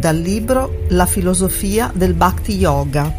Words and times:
Dal 0.00 0.16
libro 0.16 0.84
La 0.88 1.04
filosofia 1.04 1.92
del 1.94 2.14
Bhakti 2.14 2.56
Yoga 2.56 3.14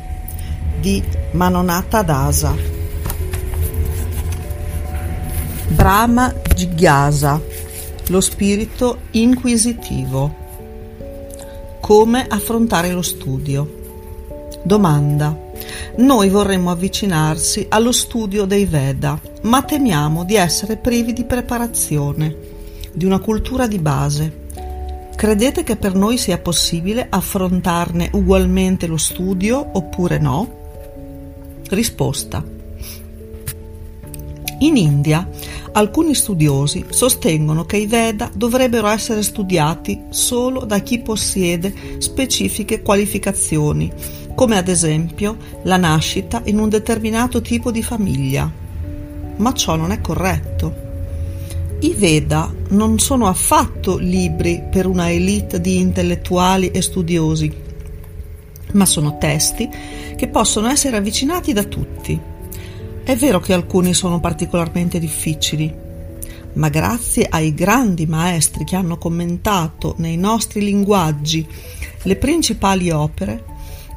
di 0.79 1.01
Manonata 1.33 2.01
Dasa. 2.01 2.55
Brahma 5.67 6.33
Jigyasa, 6.55 7.39
lo 8.07 8.19
spirito 8.19 9.01
inquisitivo. 9.11 10.35
Come 11.79 12.25
affrontare 12.27 12.91
lo 12.91 13.03
studio? 13.03 13.79
Domanda. 14.63 15.37
Noi 15.97 16.29
vorremmo 16.29 16.71
avvicinarsi 16.71 17.67
allo 17.69 17.91
studio 17.91 18.45
dei 18.45 18.65
Veda, 18.65 19.21
ma 19.43 19.61
temiamo 19.61 20.23
di 20.23 20.33
essere 20.33 20.77
privi 20.77 21.13
di 21.13 21.25
preparazione, 21.25 22.35
di 22.91 23.05
una 23.05 23.19
cultura 23.19 23.67
di 23.67 23.77
base 23.77 24.40
Credete 25.21 25.61
che 25.61 25.75
per 25.75 25.93
noi 25.93 26.17
sia 26.17 26.39
possibile 26.39 27.05
affrontarne 27.07 28.09
ugualmente 28.13 28.87
lo 28.87 28.97
studio 28.97 29.63
oppure 29.73 30.17
no? 30.17 31.59
Risposta. 31.69 32.43
In 34.57 34.77
India 34.77 35.29
alcuni 35.73 36.15
studiosi 36.15 36.85
sostengono 36.89 37.65
che 37.65 37.77
i 37.77 37.85
Veda 37.85 38.31
dovrebbero 38.33 38.87
essere 38.87 39.21
studiati 39.21 40.05
solo 40.09 40.65
da 40.65 40.79
chi 40.79 40.97
possiede 41.01 41.71
specifiche 41.99 42.81
qualificazioni, 42.81 43.93
come 44.33 44.57
ad 44.57 44.69
esempio 44.69 45.37
la 45.65 45.77
nascita 45.77 46.41
in 46.45 46.57
un 46.57 46.67
determinato 46.67 47.41
tipo 47.41 47.69
di 47.69 47.83
famiglia. 47.83 48.51
Ma 49.35 49.53
ciò 49.53 49.75
non 49.75 49.91
è 49.91 50.01
corretto. 50.01 50.90
I 51.83 51.95
Veda 51.95 52.53
non 52.69 52.99
sono 52.99 53.25
affatto 53.25 53.97
libri 53.97 54.61
per 54.69 54.85
una 54.85 55.09
elite 55.09 55.59
di 55.59 55.77
intellettuali 55.79 56.69
e 56.69 56.79
studiosi, 56.79 57.51
ma 58.73 58.85
sono 58.85 59.17
testi 59.17 59.67
che 60.15 60.27
possono 60.27 60.69
essere 60.69 60.97
avvicinati 60.97 61.53
da 61.53 61.63
tutti. 61.63 62.19
È 63.03 63.15
vero 63.15 63.39
che 63.39 63.53
alcuni 63.53 63.95
sono 63.95 64.19
particolarmente 64.19 64.99
difficili, 64.99 65.73
ma 66.53 66.69
grazie 66.69 67.25
ai 67.27 67.51
grandi 67.55 68.05
maestri 68.05 68.63
che 68.63 68.75
hanno 68.75 68.99
commentato 68.99 69.95
nei 69.97 70.17
nostri 70.17 70.63
linguaggi 70.63 71.47
le 72.03 72.15
principali 72.15 72.91
opere, 72.91 73.43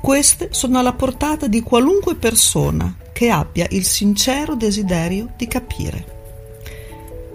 queste 0.01 0.49
sono 0.53 0.79
alla 0.79 0.95
portata 0.95 1.49
di 1.49 1.61
qualunque 1.61 2.15
persona 2.15 2.97
che 3.13 3.29
abbia 3.29 3.67
il 3.69 3.85
sincero 3.85 4.55
desiderio 4.55 5.35
di 5.37 5.47
capire 5.47 6.14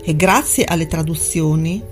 e 0.09 0.15
grazie 0.15 0.65
alle 0.65 0.87
traduzioni 0.87 1.83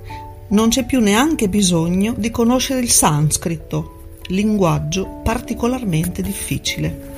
non 0.48 0.70
c'è 0.70 0.88
più 0.88 1.00
neanche 1.00 1.50
bisogno 1.50 2.16
di 2.18 2.32
conoscere 2.32 2.80
il 2.80 2.90
sanscrito, 2.90 4.16
linguaggio 4.30 5.22
particolarmente 5.24 6.24
difficile. 6.24 7.12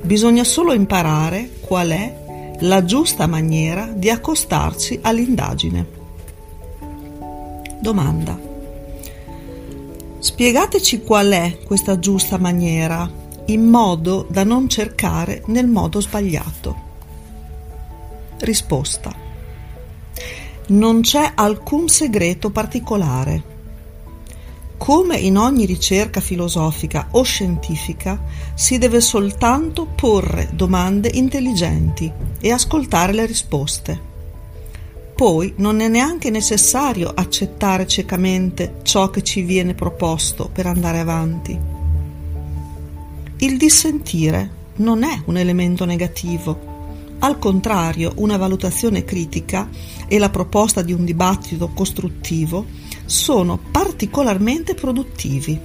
Bisogna 0.00 0.44
solo 0.44 0.72
imparare 0.72 1.50
qual 1.60 1.90
è 1.90 2.56
la 2.60 2.86
giusta 2.86 3.26
maniera 3.26 3.84
di 3.84 4.08
accostarsi 4.08 4.98
all'indagine. 5.02 5.86
Domanda. 7.78 8.40
Spiegateci 10.20 11.02
qual 11.02 11.28
è 11.32 11.58
questa 11.66 11.98
giusta 11.98 12.38
maniera, 12.38 13.06
in 13.44 13.62
modo 13.66 14.26
da 14.30 14.42
non 14.42 14.70
cercare 14.70 15.42
nel 15.48 15.66
modo 15.66 16.00
sbagliato. 16.00 16.86
Risposta 18.38 19.26
non 20.68 21.00
c'è 21.00 21.32
alcun 21.34 21.88
segreto 21.88 22.50
particolare. 22.50 23.56
Come 24.76 25.16
in 25.16 25.36
ogni 25.36 25.64
ricerca 25.64 26.20
filosofica 26.20 27.08
o 27.12 27.22
scientifica, 27.22 28.22
si 28.54 28.78
deve 28.78 29.00
soltanto 29.00 29.86
porre 29.86 30.50
domande 30.52 31.10
intelligenti 31.12 32.10
e 32.40 32.50
ascoltare 32.52 33.12
le 33.12 33.26
risposte. 33.26 34.06
Poi 35.14 35.54
non 35.56 35.80
è 35.80 35.88
neanche 35.88 36.30
necessario 36.30 37.12
accettare 37.12 37.86
ciecamente 37.86 38.76
ciò 38.82 39.10
che 39.10 39.22
ci 39.22 39.42
viene 39.42 39.74
proposto 39.74 40.48
per 40.52 40.66
andare 40.66 41.00
avanti. 41.00 41.58
Il 43.38 43.56
dissentire 43.56 44.50
non 44.76 45.02
è 45.02 45.22
un 45.24 45.36
elemento 45.36 45.84
negativo, 45.84 46.67
al 47.20 47.38
contrario, 47.38 48.12
una 48.16 48.36
valutazione 48.36 49.02
critica 49.02 49.68
e 50.06 50.18
la 50.18 50.30
proposta 50.30 50.82
di 50.82 50.92
un 50.92 51.04
dibattito 51.04 51.70
costruttivo 51.74 52.64
sono 53.06 53.58
particolarmente 53.72 54.74
produttivi. 54.74 55.58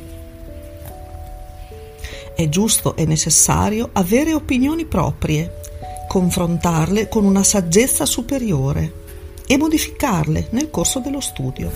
È 2.36 2.50
giusto 2.50 2.96
e 2.96 3.06
necessario 3.06 3.90
avere 3.94 4.34
opinioni 4.34 4.86
proprie, 4.86 5.59
confrontarle 6.08 7.08
con 7.08 7.24
una 7.24 7.44
saggezza 7.44 8.08
superiore 8.08 9.02
e 9.46 9.56
modificarle 9.56 10.47
nel 10.52 10.72
corso 10.72 11.00
dello 11.00 11.20
studio. 11.20 11.72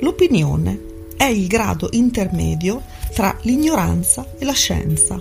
L'opinione 0.00 0.80
è 1.16 1.24
il 1.24 1.48
grado 1.48 1.88
intermedio 1.90 2.82
tra 3.12 3.36
l'ignoranza 3.42 4.24
e 4.38 4.44
la 4.44 4.52
scienza. 4.52 5.20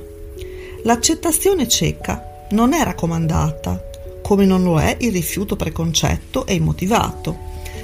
L'accettazione 0.83 1.67
cieca 1.67 2.32
non 2.53 2.73
è 2.73 2.83
raccomandata, 2.83 3.83
come 4.21 4.45
non 4.45 4.63
lo 4.63 4.79
è 4.79 4.95
il 4.99 5.11
rifiuto 5.11 5.55
preconcetto 5.55 6.45
e 6.45 6.53
immotivato, 6.53 7.35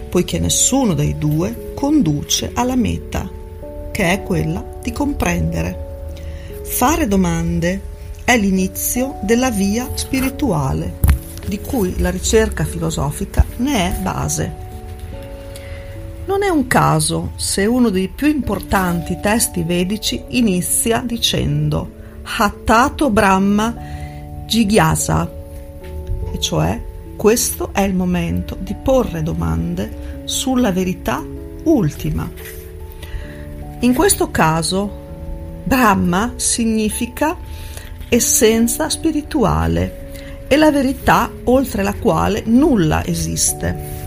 poiché 0.10 0.40
nessuno 0.40 0.94
dei 0.94 1.18
due 1.18 1.74
conduce 1.74 2.52
alla 2.54 2.76
meta, 2.76 3.30
che 3.92 4.12
è 4.12 4.24
quella 4.24 4.64
di 4.82 4.92
comprendere. 4.92 5.88
Fare 6.64 7.08
domande 7.08 7.82
è 8.24 8.38
l'inizio 8.38 9.18
della 9.24 9.50
via 9.50 9.90
spirituale, 9.96 11.00
di 11.48 11.60
cui 11.60 12.00
la 12.00 12.12
ricerca 12.12 12.64
filosofica 12.64 13.44
ne 13.58 13.74
è 13.74 14.00
base. 14.00 14.68
Non 16.26 16.44
è 16.44 16.48
un 16.50 16.68
caso 16.68 17.32
se 17.38 17.66
uno 17.66 17.90
dei 17.90 18.08
più 18.08 18.28
importanti 18.28 19.18
testi 19.20 19.64
vedici 19.64 20.24
inizia 20.28 21.02
dicendo 21.04 21.98
Hattato 22.38 23.10
Brahma 23.10 23.98
Jigyasa, 24.50 25.32
e 26.34 26.40
cioè 26.40 26.82
questo 27.16 27.70
è 27.72 27.82
il 27.82 27.94
momento 27.94 28.58
di 28.60 28.74
porre 28.74 29.22
domande 29.22 30.24
sulla 30.24 30.72
verità 30.72 31.24
ultima. 31.66 32.28
In 33.82 33.94
questo 33.94 34.32
caso 34.32 35.62
Brahma 35.64 36.34
significa 36.38 37.38
essenza 38.10 38.90
spirituale 38.90 40.48
e 40.48 40.58
la 40.58 40.72
verità 40.72 41.30
oltre 41.44 41.84
la 41.84 41.94
quale 41.94 42.42
nulla 42.48 43.06
esiste. 43.06 43.98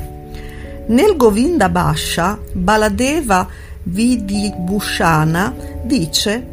Nel 0.89 1.17
Govinda 1.17 1.69
Bhasha, 1.69 2.37
Baladeva 2.51 3.47
Vidibhushana 3.85 5.55
dice 5.85 6.47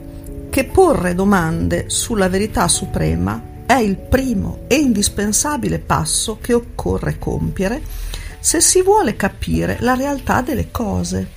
che 0.51 0.65
porre 0.65 1.15
domande 1.15 1.85
sulla 1.87 2.29
verità 2.29 2.67
suprema 2.67 3.48
è 3.69 3.75
il 3.75 3.97
primo 3.97 4.61
e 4.65 4.77
indispensabile 4.77 5.77
passo 5.77 6.39
che 6.41 6.53
occorre 6.53 7.19
compiere 7.19 7.79
se 8.39 8.61
si 8.61 8.81
vuole 8.81 9.15
capire 9.15 9.77
la 9.81 9.93
realtà 9.93 10.41
delle 10.41 10.71
cose. 10.71 11.29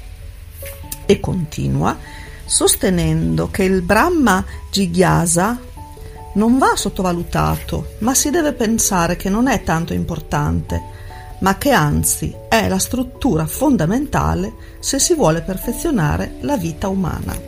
E 1.04 1.20
continua, 1.20 1.94
sostenendo 2.46 3.50
che 3.50 3.64
il 3.64 3.82
Brahma 3.82 4.42
Jigyasa 4.70 5.60
non 6.32 6.56
va 6.56 6.74
sottovalutato, 6.74 7.96
ma 7.98 8.14
si 8.14 8.30
deve 8.30 8.54
pensare 8.54 9.16
che 9.16 9.28
non 9.28 9.46
è 9.46 9.62
tanto 9.62 9.92
importante, 9.92 10.82
ma 11.40 11.58
che 11.58 11.72
anzi 11.72 12.34
è 12.48 12.66
la 12.66 12.78
struttura 12.78 13.44
fondamentale 13.44 14.54
se 14.78 14.98
si 14.98 15.12
vuole 15.14 15.42
perfezionare 15.42 16.36
la 16.40 16.56
vita 16.56 16.88
umana. 16.88 17.38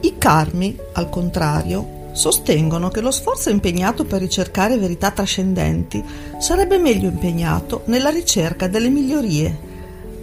I 0.00 0.18
karmi, 0.18 0.76
al 0.92 1.08
contrario, 1.08 1.95
sostengono 2.16 2.88
che 2.88 3.02
lo 3.02 3.10
sforzo 3.10 3.50
impegnato 3.50 4.04
per 4.04 4.20
ricercare 4.20 4.78
verità 4.78 5.10
trascendenti 5.10 6.02
sarebbe 6.38 6.78
meglio 6.78 7.10
impegnato 7.10 7.82
nella 7.86 8.08
ricerca 8.08 8.68
delle 8.68 8.88
migliorie 8.88 9.74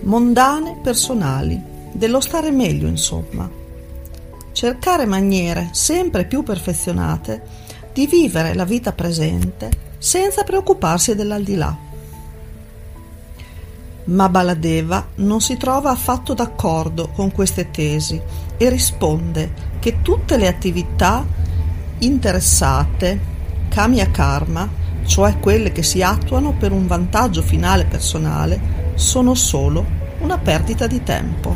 mondane 0.02 0.80
personali, 0.82 1.62
dello 1.92 2.20
stare 2.20 2.50
meglio 2.50 2.88
insomma. 2.88 3.48
Cercare 4.52 5.06
maniere 5.06 5.70
sempre 5.72 6.26
più 6.26 6.42
perfezionate 6.42 7.42
di 7.94 8.08
vivere 8.08 8.56
la 8.56 8.66
vita 8.66 8.92
presente 8.92 9.70
senza 10.00 10.44
preoccuparsi 10.44 11.14
dell'aldilà. 11.14 11.78
Ma 14.06 14.30
Baladeva 14.30 15.10
non 15.16 15.42
si 15.42 15.58
trova 15.58 15.92
affatto 15.92 16.34
d'accordo 16.34 17.10
con 17.10 17.32
queste 17.32 17.70
tesi 17.70 18.20
e 18.58 18.70
risponde 18.70 19.72
che 19.80 20.02
tutte 20.02 20.38
le 20.38 20.48
attività 20.48 21.42
interessate, 22.00 23.20
Kamiya 23.70 24.12
Karma, 24.12 24.70
cioè 25.06 25.40
quelle 25.40 25.72
che 25.72 25.84
si 25.84 26.02
attuano 26.02 26.54
per 26.54 26.72
un 26.72 26.88
vantaggio 26.88 27.42
finale 27.42 27.86
personale, 27.86 28.92
sono 28.96 29.34
solo 29.34 29.86
una 30.20 30.38
perdita 30.38 30.88
di 30.88 31.04
tempo. 31.04 31.56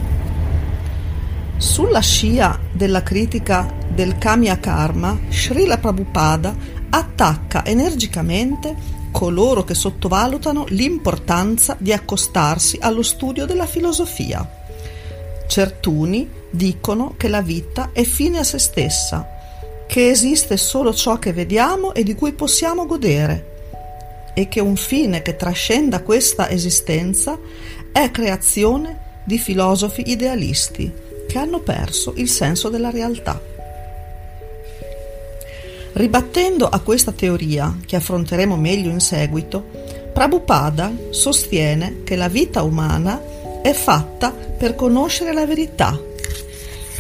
Sulla 1.57 2.01
scia 2.01 2.59
della 2.71 3.03
critica 3.03 3.71
del 3.87 4.17
Kamiya 4.17 4.59
Karma, 4.59 5.17
Srila 5.29 5.77
Prabhupada 5.77 6.55
attacca 6.89 7.65
energicamente 7.65 8.75
coloro 9.11 9.63
che 9.63 9.73
sottovalutano 9.73 10.65
l'importanza 10.69 11.75
di 11.79 11.91
accostarsi 11.91 12.77
allo 12.79 13.01
studio 13.01 13.45
della 13.45 13.65
filosofia. 13.65 14.47
Certuni 15.47 16.29
dicono 16.51 17.15
che 17.17 17.27
la 17.27 17.41
vita 17.41 17.89
è 17.93 18.03
fine 18.03 18.39
a 18.39 18.43
se 18.43 18.59
stessa 18.59 19.36
che 19.87 20.09
esiste 20.09 20.57
solo 20.57 20.93
ciò 20.93 21.17
che 21.17 21.33
vediamo 21.33 21.93
e 21.93 22.03
di 22.03 22.13
cui 22.13 22.33
possiamo 22.33 22.85
godere 22.85 23.55
e 24.33 24.47
che 24.47 24.59
un 24.59 24.75
fine 24.75 25.23
che 25.23 25.35
trascenda 25.35 26.03
questa 26.03 26.49
esistenza 26.49 27.39
è 27.91 28.11
creazione 28.11 29.05
di 29.23 29.39
filosofi 29.39 30.11
idealisti 30.11 30.93
che 31.27 31.37
hanno 31.39 31.59
perso 31.59 32.13
il 32.17 32.29
senso 32.29 32.69
della 32.69 32.91
realtà. 32.91 33.41
Ribattendo 35.93 36.67
a 36.69 36.79
questa 36.81 37.11
teoria, 37.11 37.77
che 37.83 37.95
affronteremo 37.95 38.55
meglio 38.55 38.91
in 38.91 38.99
seguito, 38.99 39.65
Prabhupada 40.13 40.93
sostiene 41.09 42.03
che 42.03 42.15
la 42.15 42.27
vita 42.27 42.61
umana 42.61 43.19
è 43.63 43.73
fatta 43.73 44.31
per 44.31 44.75
conoscere 44.75 45.33
la 45.33 45.45
verità 45.47 45.99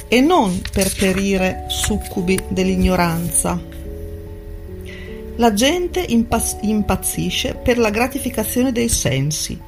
e 0.07 0.21
non 0.21 0.61
per 0.71 0.93
perire 0.95 1.65
succubi 1.67 2.39
dell'ignoranza. 2.47 3.59
La 5.35 5.53
gente 5.53 6.03
impaz- 6.07 6.57
impazzisce 6.61 7.55
per 7.55 7.77
la 7.77 7.89
gratificazione 7.89 8.71
dei 8.71 8.89
sensi 8.89 9.59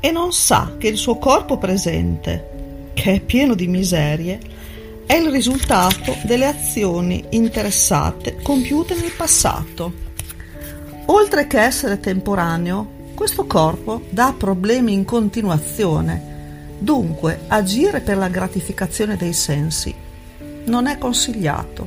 e 0.00 0.10
non 0.10 0.32
sa 0.32 0.76
che 0.78 0.88
il 0.88 0.96
suo 0.96 1.18
corpo 1.18 1.58
presente, 1.58 2.90
che 2.94 3.14
è 3.14 3.20
pieno 3.20 3.54
di 3.54 3.66
miserie, 3.66 4.38
è 5.04 5.14
il 5.14 5.30
risultato 5.30 6.16
delle 6.22 6.46
azioni 6.46 7.24
interessate 7.30 8.36
compiute 8.42 8.94
nel 8.94 9.12
passato. 9.16 10.08
Oltre 11.06 11.46
che 11.46 11.60
essere 11.60 12.00
temporaneo, 12.00 12.98
questo 13.14 13.44
corpo 13.44 14.02
dà 14.08 14.32
problemi 14.38 14.92
in 14.92 15.04
continuazione 15.04 16.29
Dunque, 16.82 17.40
agire 17.48 18.00
per 18.00 18.16
la 18.16 18.28
gratificazione 18.28 19.16
dei 19.16 19.34
sensi 19.34 19.94
non 20.64 20.86
è 20.86 20.96
consigliato. 20.96 21.86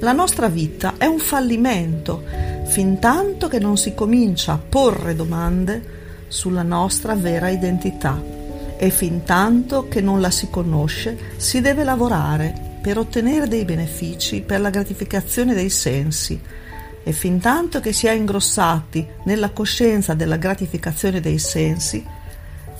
La 0.00 0.12
nostra 0.12 0.48
vita 0.48 0.94
è 0.98 1.06
un 1.06 1.18
fallimento 1.18 2.22
fin 2.66 2.98
tanto 2.98 3.48
che 3.48 3.58
non 3.58 3.78
si 3.78 3.94
comincia 3.94 4.52
a 4.52 4.58
porre 4.58 5.16
domande 5.16 5.98
sulla 6.28 6.62
nostra 6.62 7.14
vera 7.14 7.48
identità 7.48 8.22
e 8.76 8.90
fin 8.90 9.24
tanto 9.24 9.88
che 9.88 10.02
non 10.02 10.20
la 10.20 10.30
si 10.30 10.50
conosce 10.50 11.16
si 11.36 11.62
deve 11.62 11.82
lavorare 11.82 12.78
per 12.82 12.98
ottenere 12.98 13.48
dei 13.48 13.64
benefici 13.64 14.42
per 14.42 14.60
la 14.60 14.70
gratificazione 14.70 15.54
dei 15.54 15.70
sensi 15.70 16.38
e 17.02 17.12
fin 17.12 17.40
tanto 17.40 17.80
che 17.80 17.94
si 17.94 18.06
è 18.06 18.12
ingrossati 18.12 19.06
nella 19.24 19.48
coscienza 19.50 20.12
della 20.12 20.36
gratificazione 20.36 21.20
dei 21.20 21.38
sensi 21.38 22.18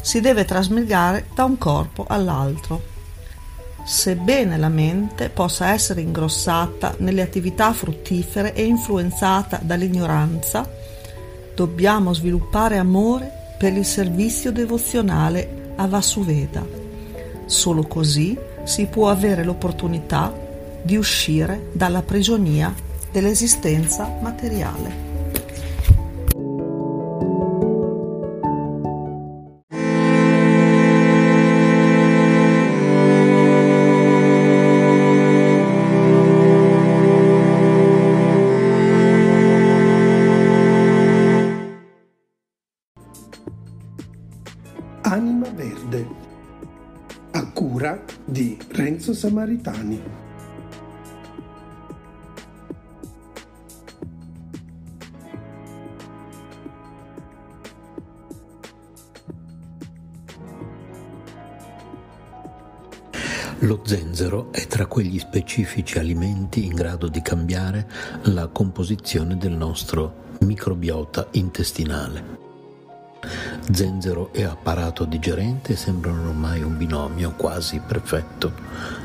si 0.02 0.20
deve 0.20 0.44
trasmigrare 0.44 1.26
da 1.34 1.44
un 1.44 1.58
corpo 1.58 2.04
all'altro. 2.08 2.82
Sebbene 3.84 4.56
la 4.56 4.68
mente 4.68 5.30
possa 5.30 5.72
essere 5.72 6.00
ingrossata 6.00 6.94
nelle 6.98 7.22
attività 7.22 7.72
fruttifere 7.72 8.54
e 8.54 8.64
influenzata 8.64 9.58
dall'ignoranza, 9.62 10.68
dobbiamo 11.54 12.12
sviluppare 12.12 12.76
amore 12.76 13.30
per 13.58 13.72
il 13.72 13.84
servizio 13.84 14.52
devozionale 14.52 15.72
a 15.76 15.86
Vasuveda. 15.86 16.64
Solo 17.46 17.82
così 17.82 18.38
si 18.64 18.86
può 18.86 19.10
avere 19.10 19.44
l'opportunità 19.44 20.32
di 20.82 20.96
uscire 20.96 21.68
dalla 21.72 22.02
prigionia 22.02 22.72
dell'esistenza 23.10 24.08
materiale. 24.20 25.09
Samaritani. 49.12 50.28
Lo 63.64 63.82
zenzero 63.84 64.50
è 64.52 64.66
tra 64.66 64.86
quegli 64.86 65.18
specifici 65.18 65.98
alimenti 65.98 66.64
in 66.64 66.74
grado 66.74 67.08
di 67.08 67.20
cambiare 67.20 67.86
la 68.22 68.46
composizione 68.46 69.36
del 69.36 69.52
nostro 69.52 70.36
microbiota 70.40 71.28
intestinale. 71.32 72.38
Zenzero 73.70 74.32
e 74.32 74.44
apparato 74.44 75.04
digerente 75.04 75.76
sembrano 75.76 76.30
ormai 76.30 76.62
un 76.62 76.78
binomio 76.78 77.34
quasi 77.36 77.78
perfetto, 77.86 78.52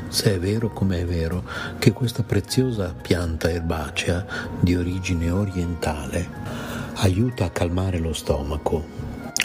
se 0.08 0.34
è 0.34 0.38
vero 0.38 0.70
come 0.70 1.00
è 1.00 1.04
vero 1.04 1.44
che 1.78 1.92
questa 1.92 2.22
preziosa 2.22 2.94
pianta 3.00 3.50
erbacea 3.50 4.26
di 4.60 4.74
origine 4.76 5.30
orientale 5.30 6.28
aiuta 6.96 7.44
a 7.46 7.50
calmare 7.50 7.98
lo 7.98 8.12
stomaco, 8.12 8.84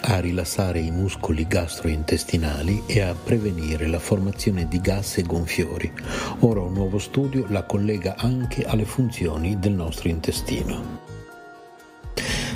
a 0.04 0.20
rilassare 0.20 0.80
i 0.80 0.90
muscoli 0.90 1.46
gastrointestinali 1.46 2.84
e 2.86 3.00
a 3.00 3.14
prevenire 3.14 3.86
la 3.86 3.98
formazione 3.98 4.66
di 4.68 4.80
gas 4.80 5.18
e 5.18 5.22
gonfiori. 5.22 5.92
Ora 6.40 6.60
un 6.60 6.72
nuovo 6.72 6.98
studio 6.98 7.44
la 7.48 7.64
collega 7.64 8.14
anche 8.16 8.64
alle 8.64 8.84
funzioni 8.84 9.58
del 9.58 9.72
nostro 9.72 10.08
intestino. 10.08 11.00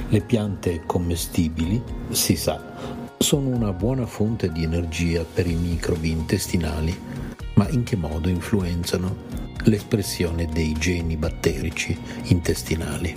Le 0.08 0.20
piante 0.20 0.82
commestibili, 0.86 1.82
si 2.10 2.36
sa, 2.36 2.62
sono 3.18 3.48
una 3.48 3.72
buona 3.72 4.06
fonte 4.06 4.50
di 4.50 4.62
energia 4.62 5.24
per 5.24 5.46
i 5.46 5.54
microbi 5.54 6.10
intestinali, 6.10 6.96
ma 7.56 7.68
in 7.70 7.84
che 7.84 7.96
modo 7.96 8.28
influenzano 8.28 9.24
l'espressione 9.64 10.46
dei 10.46 10.74
geni 10.74 11.16
batterici 11.16 11.98
intestinali? 12.24 13.14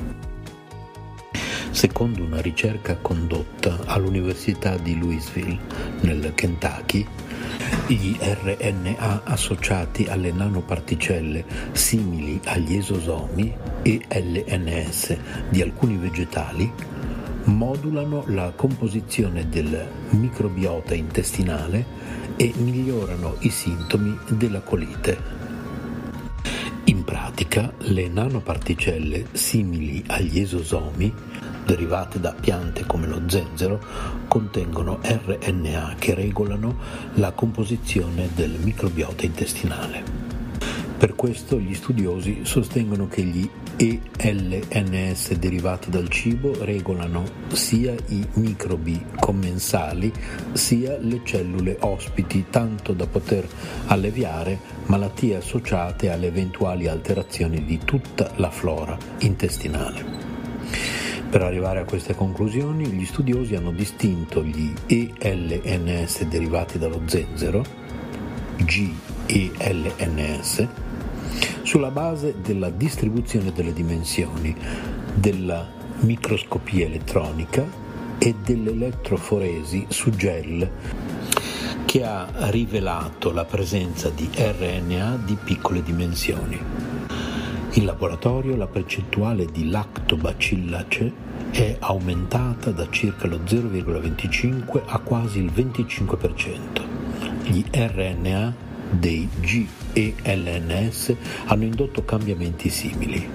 Secondo 1.72 2.24
una 2.24 2.42
ricerca 2.42 2.98
condotta 2.98 3.82
all'Università 3.86 4.78
di 4.78 4.98
Louisville, 4.98 5.60
nel 6.02 6.32
Kentucky, 6.36 7.06
gli 7.88 8.18
RNA 8.20 9.24
associati 9.26 10.06
alle 10.06 10.32
nanoparticelle 10.32 11.46
simili 11.72 12.40
agli 12.46 12.76
esosomi 12.76 13.54
e 13.82 14.02
LNS 14.10 15.18
di 15.50 15.62
alcuni 15.62 15.98
vegetali 15.98 16.72
modulano 17.46 18.24
la 18.28 18.52
composizione 18.56 19.48
del 19.50 19.88
microbiota 20.12 20.94
intestinale 20.94 21.86
e 22.36 22.54
migliorano 22.58 23.36
i 23.40 23.50
sintomi 23.50 24.18
della 24.30 24.62
colite. 24.62 25.38
In 26.86 27.04
pratica, 27.04 27.72
le 27.80 28.08
nanoparticelle 28.08 29.28
simili 29.34 30.04
agli 30.08 30.40
esosomi, 30.40 31.14
derivate 31.66 32.20
da 32.20 32.34
piante 32.34 32.86
come 32.86 33.06
lo 33.06 33.22
zenzero, 33.28 33.80
contengono 34.28 35.00
RNA 35.04 35.96
che 36.00 36.16
regolano 36.16 36.78
la 37.16 37.32
composizione 37.32 38.30
del 38.34 38.58
microbiota 38.64 39.26
intestinale. 39.26 40.29
Per 41.00 41.16
questo 41.16 41.58
gli 41.58 41.74
studiosi 41.74 42.42
sostengono 42.44 43.08
che 43.08 43.24
gli 43.24 43.50
ELNS 43.78 45.36
derivati 45.36 45.90
dal 45.90 46.10
cibo 46.10 46.66
regolano 46.66 47.24
sia 47.54 47.96
i 48.10 48.28
microbi 48.34 49.02
commensali 49.18 50.12
sia 50.52 50.98
le 51.00 51.22
cellule 51.24 51.78
ospiti, 51.80 52.48
tanto 52.50 52.92
da 52.92 53.08
poter 53.08 53.48
alleviare 53.86 54.60
malattie 54.88 55.38
associate 55.38 56.12
alle 56.12 56.28
eventuali 56.28 56.90
alterazioni 56.90 57.64
di 57.64 57.80
tutta 57.86 58.34
la 58.36 58.52
flora 58.52 58.98
intestinale. 59.20 60.04
Per 61.30 61.42
arrivare 61.42 61.80
a 61.80 61.86
queste 61.86 62.14
conclusioni, 62.14 62.88
gli 62.88 63.06
studiosi 63.06 63.56
hanno 63.56 63.72
distinto 63.72 64.44
gli 64.44 64.74
ELNS 64.86 66.26
derivati 66.26 66.78
dallo 66.78 67.04
zenzero, 67.06 67.64
GELNS, 68.58 70.68
sulla 71.70 71.92
base 71.92 72.42
della 72.42 72.72
distribuzione 72.72 73.52
delle 73.52 73.74
dimensioni, 73.74 74.56
della 75.14 75.68
microscopia 76.00 76.88
elettronica 76.88 77.64
e 78.18 78.34
dell'elettroforesi 78.44 79.86
su 79.88 80.10
gel 80.10 80.68
che 81.86 82.04
ha 82.04 82.28
rivelato 82.50 83.32
la 83.32 83.46
presenza 83.46 84.10
di 84.10 84.28
RNA 84.36 85.20
di 85.24 85.36
piccole 85.36 85.84
dimensioni. 85.84 86.60
In 87.74 87.86
laboratorio 87.86 88.56
la 88.56 88.66
percentuale 88.66 89.46
di 89.46 89.70
lactobacillacee 89.70 91.14
è 91.52 91.76
aumentata 91.82 92.72
da 92.72 92.90
circa 92.90 93.28
lo 93.28 93.42
0,25 93.46 94.82
a 94.88 94.98
quasi 94.98 95.38
il 95.38 95.52
25%. 95.54 96.82
Gli 97.44 97.64
RNA 97.72 98.69
dei 98.90 99.28
G 99.40 99.66
e 99.94 100.14
LNS 100.24 101.16
hanno 101.46 101.64
indotto 101.64 102.04
cambiamenti 102.04 102.70
simili. 102.70 103.28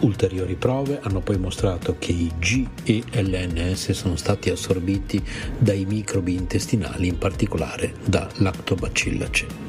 Ulteriori 0.00 0.54
prove 0.54 1.00
hanno 1.02 1.20
poi 1.20 1.38
mostrato 1.38 1.96
che 1.98 2.12
i 2.12 2.30
G 2.38 2.66
e 2.84 3.02
LNS 3.12 3.92
sono 3.92 4.16
stati 4.16 4.50
assorbiti 4.50 5.22
dai 5.58 5.84
microbi 5.84 6.34
intestinali, 6.34 7.08
in 7.08 7.18
particolare 7.18 7.94
da 8.04 8.28
Lactobacillacee. 8.36 9.65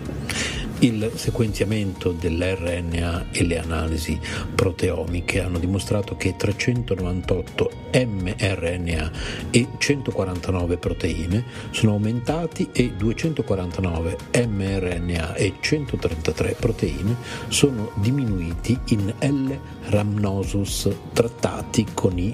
Il 0.79 1.12
sequenziamento 1.15 2.12
dell'RNA 2.12 3.31
e 3.31 3.43
le 3.43 3.57
analisi 3.57 4.19
proteomiche 4.53 5.41
hanno 5.41 5.57
dimostrato 5.57 6.15
che 6.15 6.36
398 6.36 7.72
mRNA 7.93 9.12
e 9.50 9.67
149 9.75 10.77
proteine 10.77 11.43
sono 11.72 11.93
aumentati 11.93 12.69
e 12.72 12.93
249 12.96 14.17
mRNA 14.48 15.34
e 15.34 15.53
133 15.60 16.55
proteine 16.60 17.15
sono 17.48 17.91
diminuiti 17.96 18.77
in 18.89 19.12
L-rhamnosus 19.19 20.89
trattati 21.12 21.88
con 21.91 22.19
i 22.19 22.31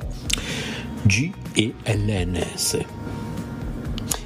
G 1.04 1.32
e 1.54 1.74
LNS. 1.86 3.23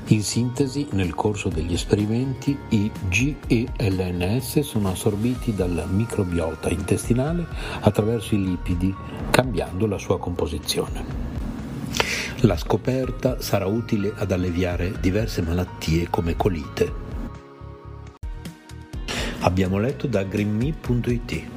In 0.09 0.23
sintesi, 0.23 0.87
nel 0.91 1.13
corso 1.13 1.49
degli 1.49 1.73
esperimenti, 1.73 2.57
i 2.69 2.89
G 3.09 3.35
e 3.45 3.67
LNS 3.77 4.61
sono 4.61 4.89
assorbiti 4.89 5.53
dal 5.53 5.83
microbiota 5.89 6.69
intestinale 6.69 7.45
attraverso 7.81 8.33
i 8.33 8.41
lipidi, 8.41 8.95
cambiando 9.29 9.85
la 9.85 9.97
sua 9.97 10.17
composizione. 10.17 11.03
La 12.41 12.55
scoperta 12.55 13.41
sarà 13.41 13.65
utile 13.65 14.13
ad 14.15 14.31
alleviare 14.31 14.97
diverse 15.01 15.41
malattie 15.41 16.07
come 16.09 16.37
colite. 16.37 17.05
Abbiamo 19.39 19.77
letto 19.77 20.07
da 20.07 20.23
greenme.it. 20.23 21.56